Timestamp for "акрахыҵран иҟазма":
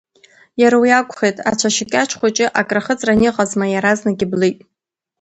2.59-3.65